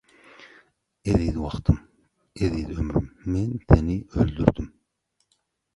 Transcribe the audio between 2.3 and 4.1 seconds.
eziz ömrüm, men seni